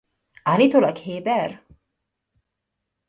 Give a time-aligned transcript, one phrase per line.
[0.43, 1.63] Állítólag héber?